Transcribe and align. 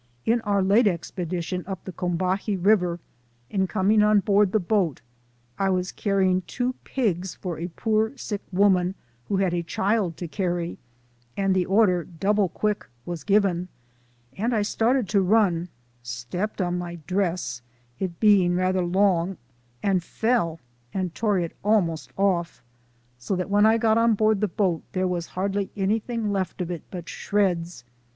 In 0.25 0.41
our 0.41 0.63
late 0.63 0.87
expedition 0.87 1.63
up 1.67 1.83
the 1.85 1.91
Com 1.91 2.13
86 2.15 2.19
SOME 2.19 2.25
SCENES 2.25 2.47
IN 2.47 2.53
THE 2.55 2.57
bahee 2.57 2.65
River, 2.65 2.99
in 3.51 3.67
coming 3.67 4.01
on 4.01 4.19
board 4.21 4.51
the 4.51 4.59
boat, 4.59 4.99
I 5.59 5.69
was 5.69 5.91
carrying 5.91 6.41
two 6.47 6.73
pigs 6.83 7.35
for 7.35 7.59
a 7.59 7.67
poor 7.67 8.17
sick 8.17 8.41
woman, 8.51 8.95
who 9.27 9.37
had 9.37 9.53
a 9.53 9.61
child 9.61 10.17
to 10.17 10.27
carry, 10.27 10.79
and 11.37 11.53
the 11.53 11.67
order" 11.67 12.03
double 12.19 12.49
quick" 12.49 12.87
was 13.05 13.23
given, 13.23 13.67
and 14.35 14.55
I 14.55 14.63
started 14.63 15.07
to 15.09 15.21
run, 15.21 15.69
stepped 16.01 16.61
on 16.61 16.79
nay 16.79 16.95
dress, 17.05 17.61
it 17.99 18.19
being 18.19 18.55
rather 18.55 18.81
long, 18.83 19.37
and 19.83 20.03
fell 20.03 20.59
and 20.95 21.13
tore 21.13 21.37
it 21.37 21.55
almost 21.63 22.11
off, 22.17 22.63
so 23.19 23.35
that 23.35 23.51
when 23.51 23.67
I 23.67 23.77
got 23.77 23.99
on 23.99 24.15
board 24.15 24.41
the 24.41 24.47
boat, 24.47 24.81
there 24.93 25.07
was 25.07 25.27
hardly 25.27 25.69
anything 25.77 26.31
left 26.31 26.59
of 26.59 26.71
it 26.71 26.81
but 26.89 27.07
shreds. 27.07 27.83